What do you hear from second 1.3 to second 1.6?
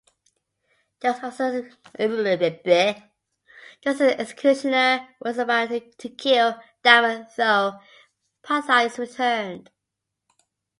the